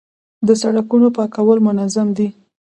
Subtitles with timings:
[0.47, 2.27] د سړکونو پاکول منظم دي؟